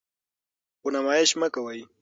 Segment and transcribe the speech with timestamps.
[0.79, 1.81] خو نمایش مه کوئ.